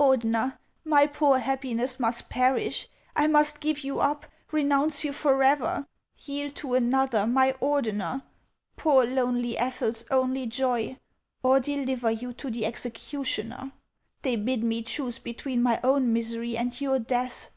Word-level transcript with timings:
Ordener, 0.00 0.56
my 0.86 1.06
poor 1.06 1.38
happiness 1.40 2.00
must 2.00 2.30
perish; 2.30 2.88
I 3.14 3.26
must 3.26 3.60
give 3.60 3.80
you 3.80 4.00
up, 4.00 4.24
renounce 4.50 5.04
you 5.04 5.12
forever; 5.12 5.86
yield 6.16 6.54
to 6.54 6.72
another 6.72 7.26
my 7.26 7.52
Ordener, 7.60 8.22
poor 8.78 9.04
tlonely 9.04 9.56
Ethel's 9.58 10.06
only 10.10 10.46
joy, 10.46 10.96
or 11.42 11.60
deliver 11.60 12.10
you 12.10 12.32
to 12.32 12.50
the 12.50 12.64
executioner. 12.64 13.72
They 14.22 14.36
bid 14.36 14.64
me 14.64 14.80
choose 14.80 15.18
between 15.18 15.62
my 15.62 15.78
own 15.84 16.10
misery 16.10 16.56
and 16.56 16.80
your 16.80 16.98
death. 16.98 17.50